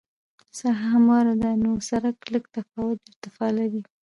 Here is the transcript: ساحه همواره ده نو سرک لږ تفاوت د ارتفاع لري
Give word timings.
ساحه 0.59 0.85
همواره 0.95 1.33
ده 1.41 1.51
نو 1.63 1.71
سرک 1.87 2.17
لږ 2.33 2.43
تفاوت 2.55 2.97
د 3.01 3.05
ارتفاع 3.11 3.49
لري 3.59 3.81